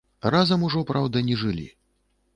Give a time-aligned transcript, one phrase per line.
[0.35, 1.67] Разам ужо, праўда, не жылі.